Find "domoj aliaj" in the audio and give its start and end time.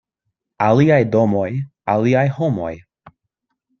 1.15-2.25